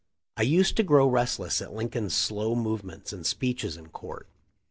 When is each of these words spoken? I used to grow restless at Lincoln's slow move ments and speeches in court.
I 0.35 0.41
used 0.41 0.75
to 0.77 0.83
grow 0.83 1.05
restless 1.05 1.61
at 1.61 1.73
Lincoln's 1.75 2.15
slow 2.15 2.55
move 2.55 2.83
ments 2.83 3.13
and 3.13 3.23
speeches 3.23 3.77
in 3.77 3.89
court. 3.89 4.27